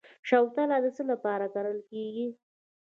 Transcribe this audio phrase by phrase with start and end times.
[0.27, 2.27] شوتله د څه لپاره کرل کیږي؟